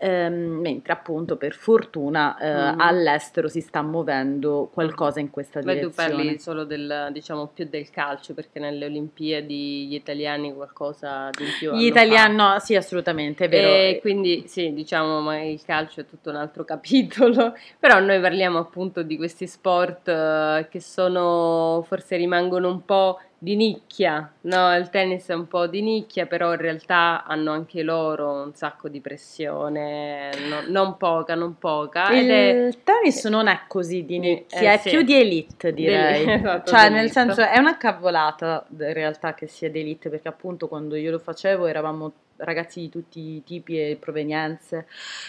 ehm, 0.00 0.34
mentre 0.34 0.94
appunto 0.94 1.36
per 1.36 1.54
fortuna 1.54 2.36
eh, 2.38 2.74
mm. 2.74 2.80
all'estero 2.80 3.48
si 3.48 3.60
sta 3.60 3.82
muovendo 3.82 4.70
qualcosa 4.72 5.20
in 5.20 5.28
questa 5.30 5.60
Beh, 5.60 5.74
direzione. 5.74 6.08
tu 6.08 6.14
parli 6.14 6.38
solo 6.38 6.64
del, 6.64 7.10
diciamo, 7.12 7.48
più 7.52 7.66
del 7.68 7.90
calcio 7.90 8.32
perché 8.32 8.58
nelle 8.58 8.86
Olimpiadi 8.86 9.86
gli 9.86 9.94
italiani 9.94 10.54
qualcosa 10.54 11.28
di 11.36 11.44
più 11.58 11.72
Gli 11.74 11.84
italiani, 11.84 12.34
no, 12.34 12.58
sì 12.60 12.74
assolutamente, 12.74 13.44
è 13.44 13.48
vero. 13.48 13.68
E 13.68 13.98
quindi 14.00 14.44
sì, 14.46 14.72
diciamo, 14.72 15.20
ma 15.20 15.40
il 15.42 15.62
calcio 15.62 16.00
è 16.00 16.06
tutto 16.06 16.30
un 16.30 16.36
altro 16.36 16.64
capitolo, 16.70 17.54
però 17.78 18.00
noi 18.00 18.20
parliamo 18.20 18.58
appunto 18.58 19.02
di 19.02 19.18
questi 19.18 19.46
sport 19.46 20.08
uh, 20.08 20.68
che 20.70 20.80
sono, 20.80 21.84
forse 21.86 22.16
rimangono 22.16 22.70
un 22.70 22.84
po' 22.86 23.20
di 23.42 23.56
nicchia, 23.56 24.30
no? 24.42 24.76
Il 24.76 24.90
tennis 24.90 25.26
è 25.28 25.34
un 25.34 25.48
po' 25.48 25.66
di 25.66 25.80
nicchia, 25.80 26.26
però 26.26 26.52
in 26.52 26.60
realtà 26.60 27.24
hanno 27.24 27.52
anche 27.52 27.82
loro 27.82 28.42
un 28.42 28.54
sacco 28.54 28.90
di 28.90 29.00
pressione, 29.00 30.28
no, 30.46 30.60
non 30.68 30.98
poca, 30.98 31.34
non 31.34 31.56
poca. 31.56 32.10
Il 32.10 32.28
è... 32.28 32.68
tennis 32.84 33.24
non 33.24 33.46
è 33.46 33.62
così 33.66 34.04
di 34.04 34.18
nicchia, 34.18 34.72
eh, 34.72 34.74
è 34.74 34.76
sì. 34.76 34.90
più 34.90 35.00
di 35.00 35.18
elite 35.18 35.72
direi. 35.72 36.26
Di, 36.26 36.32
esatto, 36.32 36.70
cioè, 36.70 36.90
nel 36.90 37.10
senso, 37.10 37.40
è 37.40 37.58
una 37.58 37.78
cavolata 37.78 38.66
in 38.68 38.92
realtà 38.92 39.32
che 39.32 39.46
sia 39.46 39.70
di 39.70 39.80
elite, 39.80 40.10
perché 40.10 40.28
appunto 40.28 40.68
quando 40.68 40.94
io 40.94 41.10
lo 41.10 41.18
facevo 41.18 41.64
eravamo 41.64 42.12
ragazzi 42.36 42.80
di 42.80 42.88
tutti 42.90 43.20
i 43.36 43.42
tipi 43.42 43.80
e 43.80 43.96
provenienze. 43.98 44.86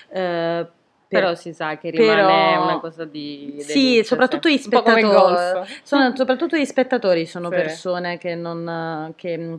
Eh, 0.09 0.67
Però 1.19 1.35
si 1.35 1.53
sa 1.53 1.77
che 1.77 1.89
rimane 1.89 2.15
però- 2.15 2.63
una 2.63 2.79
cosa 2.79 3.03
di... 3.05 3.55
Sì, 3.59 3.73
d'elite, 3.73 4.03
soprattutto 4.05 4.47
sì. 4.47 4.55
gli 4.55 4.57
spettatori. 4.59 5.01
Sono- 5.83 6.15
soprattutto 6.15 6.57
gli 6.57 6.65
spettatori 6.65 7.25
sono 7.25 7.49
Sì. 7.49 7.55
persone 7.55 8.17
che 8.17 8.35
non 8.35 9.13
che, 9.17 9.57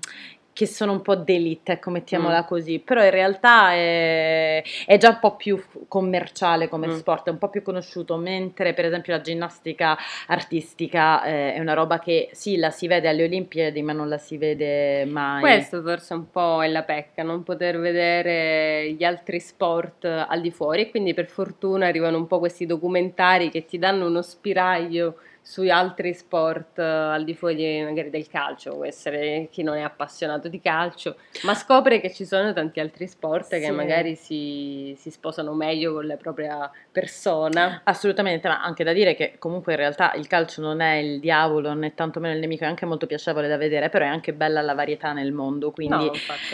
che 0.55 0.67
sono 0.67 0.93
un 0.93 1.01
po' 1.03 1.15
d'elite, 1.17 1.73
ecco, 1.73 1.91
mettiamola 1.91 2.43
Mm. 2.43 2.47
così, 2.47 2.79
però 2.79 3.03
in 3.03 3.11
realtà 3.11 3.73
è, 3.73 4.63
è 4.87 4.99
già 4.99 5.09
un 5.09 5.19
po' 5.19 5.35
più 5.37 5.63
commerciale 5.89 6.69
come 6.69 6.89
Mm. 6.89 6.91
sport, 6.93 7.29
è 7.29 7.31
un 7.31 7.39
po' 7.39 7.49
più 7.49 7.63
conosciuto, 7.63 8.17
mentre 8.17 8.75
per 8.75 8.85
esempio 8.85 9.15
la 9.15 9.21
ginnastica 9.23 9.97
artistica 10.27 11.23
eh, 11.25 11.55
è 11.55 11.61
una 11.61 11.75
roba 11.75 11.99
che 11.99 12.29
sì, 12.33 12.57
la 12.57 12.71
si 12.71 12.87
vede 12.87 13.09
alle 13.09 13.25
Olimpiadi, 13.25 13.83
ma 13.83 13.93
non 13.93 14.09
la 14.09 14.19
si 14.19 14.37
vede 14.37 15.05
mai. 15.05 15.41
Questo 15.41 15.81
forse 15.83 16.15
un 16.15 16.31
po' 16.31 16.63
è 16.63 16.69
la 16.69 16.83
pecca, 16.83 17.23
non 17.23 17.43
poter 17.43 17.79
vedere 17.79 18.93
gli 18.93 19.05
altri 19.05 19.41
sport 19.41 20.05
al 20.05 20.41
di 20.41 20.51
fuori 20.51 20.83
e 20.83 20.91
quindi 20.91 21.15
per 21.15 21.27
fortuna 21.29 21.87
arrivano 21.87 22.17
un 22.17 22.27
po' 22.27 22.39
questi 22.39 22.67
documentari 22.67 23.51
che 23.51 23.65
ti 23.65 23.79
danno 23.79 24.07
uno 24.07 24.23
spiraglio 24.23 25.17
sui 25.45 25.71
altri 25.71 26.15
sport 26.15 26.79
eh, 26.79 26.83
al 26.83 27.25
di 27.25 27.35
fuori 27.35 27.83
magari 27.83 28.11
del 28.11 28.29
calcio, 28.29 28.77
può 28.77 28.85
essere 28.85 29.49
chi 29.51 29.63
non 29.65 29.77
è 29.77 29.83
appassionato 29.83 30.47
di 30.49 30.61
calcio, 30.61 31.17
ma 31.43 31.55
scopre 31.55 32.01
che 32.01 32.13
ci 32.13 32.25
sono 32.25 32.53
tanti 32.53 32.79
altri 32.79 33.09
sport 33.09 33.49
che 33.49 33.61
Sì. 33.65 33.71
magari 33.73 34.15
si, 34.15 34.95
si 34.97 35.11
sposano 35.11 35.53
meglio 35.53 35.95
con 35.95 36.07
la 36.07 36.17
propria 36.17 36.71
persona. 36.93 37.81
Assolutamente, 37.85 38.47
ma 38.49 38.63
anche 38.63 38.85
da 38.85 38.93
dire 38.93 39.15
che 39.15 39.35
comunque 39.39 39.73
in 39.73 39.79
realtà 39.79 40.13
il 40.15 40.27
calcio 40.29 40.61
non 40.61 40.81
è 40.81 40.95
il 40.95 41.19
diavolo 41.19 41.75
né 41.75 41.93
tantomeno 41.95 42.35
il 42.35 42.41
nemico, 42.41 42.63
è 42.65 42.69
anche 42.69 42.87
molto 42.87 43.07
piacevole 43.07 43.49
da 43.49 43.57
vedere, 43.57 43.89
però 43.89 44.05
è 44.05 44.09
anche 44.09 44.33
bella 44.33 44.61
la 44.63 44.75
varietà 44.75 45.13
nel 45.13 45.33
mondo, 45.33 45.73
quindi 45.73 45.91
No, 46.07 46.13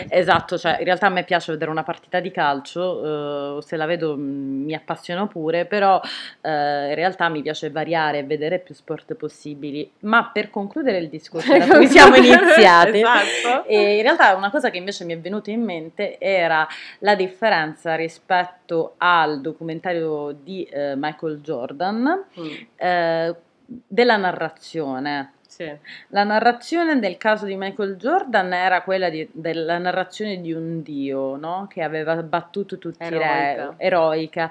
esatto, 0.08 0.56
cioè 0.56 0.76
in 0.78 0.84
realtà 0.84 1.06
a 1.06 1.10
me 1.10 1.24
piace 1.24 1.52
vedere 1.52 1.70
una 1.70 1.82
partita 1.82 2.20
di 2.20 2.30
calcio, 2.30 3.58
eh, 3.58 3.62
se 3.62 3.76
la 3.76 3.84
vedo 3.86 4.16
mh, 4.16 4.20
mi 4.64 4.74
appassiono 4.74 5.26
pure, 5.26 5.66
però 5.66 6.00
eh, 6.40 6.88
in 6.88 6.94
realtà 6.94 7.28
mi 7.28 7.42
piace 7.42 7.70
variare 7.70 8.18
e 8.18 8.24
vedere 8.24 8.58
più 8.58 8.74
sport 8.78 9.14
possibili. 9.14 9.90
Ma 10.00 10.30
per 10.32 10.50
concludere 10.50 10.98
il 10.98 11.08
discorso 11.10 11.56
da 11.56 11.66
cui 11.66 11.86
siamo 11.86 12.14
iniziati, 12.16 12.98
Esatto. 13.00 13.64
e 13.66 13.96
in 13.96 14.02
realtà 14.02 14.34
una 14.34 14.50
cosa 14.50 14.70
che 14.70 14.78
invece 14.78 15.04
mi 15.04 15.12
è 15.12 15.18
venuta 15.18 15.50
in 15.50 15.62
mente 15.62 16.18
era 16.18 16.66
la 17.00 17.14
differenza 17.14 17.94
rispetto 17.96 18.94
al 18.98 19.40
documentario 19.40 20.32
di 20.32 20.62
eh, 20.64 20.94
Michael 20.96 21.40
Jordan 21.40 22.24
Mm, 22.38 22.46
eh, 22.76 23.34
della 23.66 24.16
narrazione. 24.16 25.32
Sì. 25.58 25.72
La 26.08 26.22
narrazione 26.22 26.94
nel 26.94 27.16
caso 27.16 27.44
di 27.44 27.56
Michael 27.56 27.96
Jordan 27.96 28.52
era 28.52 28.82
quella 28.82 29.08
di- 29.10 29.28
della 29.32 29.78
narrazione 29.78 30.40
di 30.40 30.52
un 30.52 30.82
dio, 30.82 31.34
no? 31.36 31.66
Che 31.68 31.82
aveva 31.82 32.14
battuto 32.22 32.78
tutti 32.78 33.02
i 33.04 33.08
re, 33.08 33.16
Eroica. 33.16 33.74
eroica. 33.76 34.50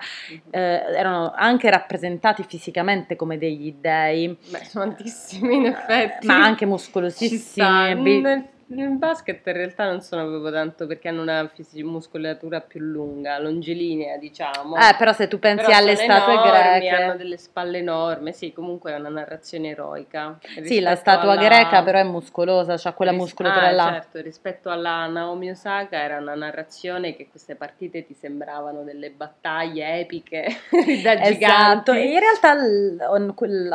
Eh, 0.50 0.60
erano 0.60 1.32
anche 1.34 1.70
rappresentati 1.70 2.44
fisicamente 2.44 3.16
come 3.16 3.38
degli 3.38 3.74
dei, 3.80 4.38
Beh, 4.50 4.64
sono 4.66 4.86
tantissimi 4.86 5.56
in 5.56 5.66
effetti. 5.68 6.28
ma 6.28 6.44
anche 6.44 6.66
Ci 6.66 6.66
muscolosissimi. 6.66 7.40
sta. 7.40 7.96
bi- 7.96 8.56
Nel, 8.69 8.97
basket 8.97 9.47
in 9.47 9.53
realtà 9.53 9.86
non 9.86 10.01
sono 10.01 10.27
proprio 10.27 10.51
tanto 10.51 10.88
perché 10.88 11.07
hanno 11.07 11.21
una 11.21 11.50
fisi- 11.53 11.83
muscolatura 11.83 12.59
più 12.59 12.81
lunga, 12.81 13.39
longilinea, 13.39 14.17
diciamo. 14.17 14.75
Eh, 14.75 14.93
però 14.97 15.13
se 15.13 15.29
tu 15.29 15.39
pensi 15.39 15.63
Però 15.65 15.77
alle 15.77 15.95
statue 15.95 16.33
enormi, 16.33 16.50
greche, 16.50 16.89
hanno 16.89 17.15
delle 17.15 17.38
spalle 17.38 17.77
enormi, 17.77 18.33
sì, 18.33 18.51
comunque 18.51 18.91
è 18.91 19.00
una 19.00 19.07
narrazione 19.07 19.69
eroica. 19.69 20.38
sì, 20.63 20.81
la 20.81 20.95
statua 20.95 21.31
alla- 21.31 21.41
greca 21.43 21.81
però 21.81 22.00
è 22.00 22.03
muscolosa, 22.03 22.75
c'ha 22.77 22.91
quella 22.91 23.12
ris- 23.12 23.21
muscolatura 23.21 23.67
ah, 23.67 23.71
là. 23.71 23.89
certo, 23.93 24.19
rispetto 24.21 24.69
alla 24.69 25.05
Naomi 25.07 25.50
Osaka 25.50 26.01
era 26.01 26.17
una 26.17 26.36
narrazione 26.36 27.15
che 27.15 27.29
queste 27.29 27.55
partite 27.55 28.05
ti 28.05 28.13
sembravano 28.13 28.83
delle 28.83 29.12
battaglie 29.12 30.00
epiche 30.01 30.45
da 31.03 31.13
Esatto, 31.21 31.93
giganti. 31.93 32.12
in 32.12 32.19
realtà 32.19 32.55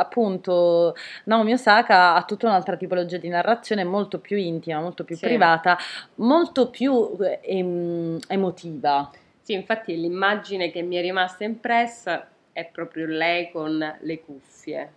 appunto 0.01 0.95
Naomi 1.25 1.53
Osaka 1.53 2.13
ha 2.15 2.23
tutta 2.23 2.47
un'altra 2.47 2.75
tipologia 2.75 3.17
di 3.17 3.29
narrazione 3.29 3.83
molto 3.83 4.19
più 4.19 4.37
intima, 4.37 4.81
molto 4.83 5.03
più 5.03 5.15
Sì. 5.15 5.25
privata, 5.25 5.77
molto 6.15 6.69
più 6.69 7.17
eh, 7.21 7.39
em- 7.43 8.19
emotiva. 8.27 9.09
Sì, 9.41 9.53
infatti 9.53 9.99
l'immagine 9.99 10.69
che 10.71 10.81
mi 10.83 10.95
è 10.95 11.01
rimasta 11.01 11.43
impressa 11.43 12.27
è 12.51 12.65
proprio 12.65 13.05
lei 13.07 13.49
con 13.51 13.77
le 13.99 14.19
cuffie. 14.21 14.91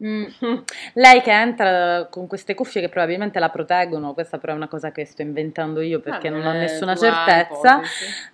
Mm. 0.00 0.26
Lei 0.92 1.20
che 1.22 1.32
entra 1.32 2.06
con 2.08 2.28
queste 2.28 2.54
cuffie 2.54 2.80
che 2.80 2.88
probabilmente 2.88 3.40
la 3.40 3.48
proteggono, 3.48 4.14
questa 4.14 4.38
però 4.38 4.52
è 4.52 4.56
una 4.56 4.68
cosa 4.68 4.92
che 4.92 5.04
sto 5.04 5.22
inventando 5.22 5.80
io 5.80 5.98
perché 5.98 6.28
Ah, 6.28 6.30
non 6.30 6.46
ho 6.46 6.52
è 6.52 6.58
nessuna 6.58 6.94
certezza. 6.94 7.80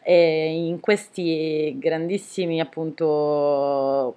E 0.03 0.53
in 0.67 0.81
questi 0.81 1.75
grandissimi 1.79 2.61
appunto 2.61 4.17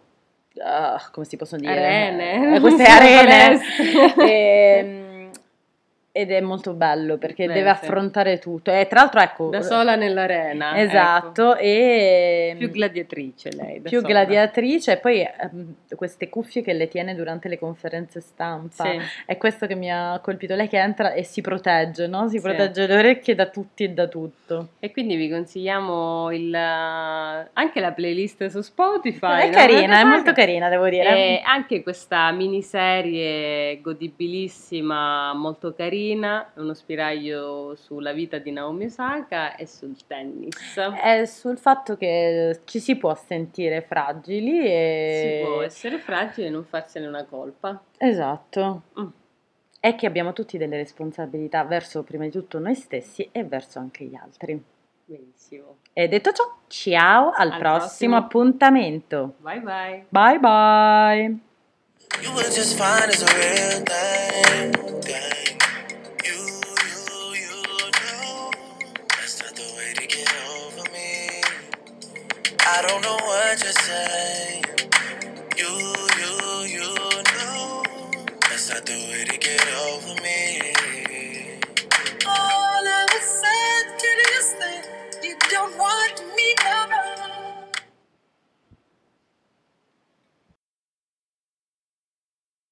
ah, 0.62 1.02
come 1.12 1.26
si 1.26 1.38
possono 1.38 1.62
dire 1.62 1.78
Arene. 1.78 2.56
Eh, 2.58 2.60
queste 2.60 2.84
arene 2.84 3.60
palestre. 4.18 5.07
Ed 6.20 6.32
è 6.32 6.40
molto 6.42 6.74
bello 6.74 7.18
perché 7.18 7.46
Beh, 7.46 7.54
deve 7.54 7.70
sì. 7.76 7.84
affrontare 7.86 8.40
tutto 8.40 8.72
e 8.72 8.88
tra 8.88 9.02
l'altro 9.02 9.20
ecco 9.22 9.50
Da 9.50 9.62
sola 9.62 9.96
nell'arena. 9.96 10.76
esatto 10.80 11.56
e 11.58 12.48
ecco. 12.50 12.58
Più 12.58 12.72
gladiatrice 12.72 13.52
lei. 13.56 13.80
più 13.82 14.00
sola. 14.00 14.08
gladiatrice 14.08 14.94
e 14.94 14.98
poi 14.98 15.22
ehm, 15.22 15.74
queste 15.96 16.28
cuffie 16.30 16.64
che 16.64 16.74
le 16.74 16.88
tiene 16.88 17.14
durante 17.14 17.48
le 17.50 17.60
conferenze 17.60 18.20
stampa 18.22 18.84
Sì. 18.84 19.00
è 19.28 19.38
questo 19.38 19.68
che 19.68 19.76
mi 19.76 19.92
ha 19.92 20.20
colpito 20.24 20.56
lei 20.56 20.68
che 20.68 20.80
entra 20.80 21.12
e 21.14 21.22
si 21.24 21.42
protegge 21.42 22.08
no? 22.08 22.28
si 22.28 22.38
Sì. 22.38 22.42
protegge 22.44 22.88
le 22.88 22.96
orecchie 22.98 23.36
da 23.36 23.46
tutti 23.46 23.84
e 23.84 23.90
da 23.90 24.08
tutto 24.08 24.70
E 24.80 24.92
quindi 24.92 25.16
vi 25.18 25.30
consigliamo 25.30 26.32
il, 26.32 26.56
anche 26.56 27.80
la 27.80 27.92
playlist 27.92 28.48
su 28.48 28.62
Spotify. 28.62 29.42
è 29.42 29.46
no? 29.50 29.56
carina, 29.56 30.00
è 30.00 30.04
molto 30.04 30.32
carina, 30.34 30.68
devo 30.70 30.90
dire. 30.90 31.10
E 31.16 31.42
anche 31.46 31.84
questa 31.84 32.32
miniserie 32.32 33.80
godibilissima, 33.82 35.34
molto 35.34 35.74
carina, 35.74 36.06
uno 36.14 36.74
spiraglio 36.74 37.76
sulla 37.76 38.12
vita 38.14 38.38
di 38.38 38.52
Naomi 38.52 38.86
Osaka 38.86 39.56
e 39.56 39.66
sul 39.66 39.96
tennis. 40.06 40.76
È 41.02 41.26
sul 41.26 41.58
fatto 41.58 41.98
che 41.98 42.62
ci 42.66 42.80
si 42.80 42.96
può 42.96 43.14
sentire 43.16 43.82
fragili 43.82 44.60
e... 44.66 45.40
Si 45.44 45.50
può 45.52 45.62
essere 45.62 45.98
fragile 46.00 46.48
e 46.48 46.50
non 46.50 46.64
farsene 46.66 47.08
una 47.08 47.26
colpa. 47.26 47.82
Esatto. 47.98 48.84
Mm. 49.00 49.08
È 49.80 49.96
che 49.96 50.06
abbiamo 50.06 50.34
tutti 50.34 50.58
delle 50.58 50.78
responsabilità 50.78 51.64
verso 51.64 52.04
prima 52.04 52.24
di 52.26 52.32
tutto 52.32 52.60
noi 52.60 52.76
stessi 52.76 53.30
e 53.32 53.44
verso 53.44 53.80
anche 53.80 54.04
gli 54.06 54.16
altri. 54.16 54.62
Benissimo. 55.06 55.78
E 55.94 56.08
detto 56.10 56.32
ciò, 56.34 56.44
ciao 56.68 57.32
al, 57.34 57.52
Al 57.52 57.60
prossimo 57.60 57.80
prossimo. 57.80 58.16
appuntamento. 58.18 59.34
Bye 59.38 59.60
bye. 59.62 60.06
Bye 60.10 60.40
bye. 60.40 61.38
You 62.22 62.34
were 62.34 62.44
just 62.50 62.78
fine 62.78 63.10
as 63.10 63.22
a 63.22 63.28
real 63.38 63.84
thing. 63.84 65.37
I 72.70 72.82
don't 72.84 73.02
know 73.02 73.18
what 73.26 73.64
you're 73.64 73.74
saying. 73.74 74.67